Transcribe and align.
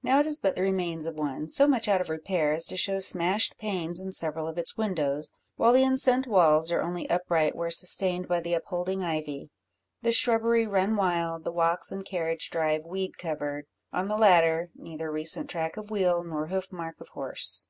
Now 0.00 0.20
it 0.20 0.26
is 0.26 0.38
but 0.38 0.54
the 0.54 0.62
remains 0.62 1.06
of 1.06 1.18
one, 1.18 1.48
so 1.48 1.66
much 1.66 1.88
out 1.88 2.00
of 2.00 2.08
repair 2.08 2.52
as 2.52 2.66
to 2.66 2.76
show 2.76 3.00
smashed 3.00 3.58
panes 3.58 4.00
in 4.00 4.12
several 4.12 4.46
of 4.46 4.58
its 4.58 4.76
windows, 4.76 5.32
while 5.56 5.72
the 5.72 5.82
enceinte 5.82 6.28
walls 6.28 6.70
are 6.70 6.80
only 6.80 7.10
upright 7.10 7.56
where 7.56 7.68
sustained 7.70 8.28
by 8.28 8.38
the 8.38 8.54
upholding 8.54 9.02
ivy; 9.02 9.50
the 10.02 10.12
shrubbery 10.12 10.68
run 10.68 10.94
wild; 10.94 11.42
the 11.42 11.50
walks 11.50 11.90
and 11.90 12.04
carriage 12.04 12.48
drive 12.48 12.84
weed 12.84 13.18
covered; 13.18 13.66
on 13.92 14.06
the 14.06 14.16
latter 14.16 14.70
neither 14.76 15.10
recent 15.10 15.50
track 15.50 15.76
of 15.76 15.90
wheel, 15.90 16.22
nor 16.22 16.46
hoof 16.46 16.70
mark 16.70 17.00
of 17.00 17.08
horse. 17.08 17.66